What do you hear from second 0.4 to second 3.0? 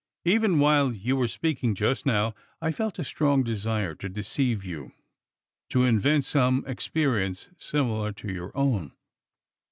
while you were speaking just now, I felt